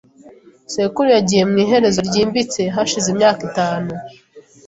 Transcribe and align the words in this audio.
Sekuru 0.73 1.07
yagiye 1.17 1.43
mu 1.49 1.55
iherezo 1.63 1.99
ryimbitse 2.07 2.61
hashize 2.75 3.07
imyaka 3.13 3.41
itanu. 3.49 3.89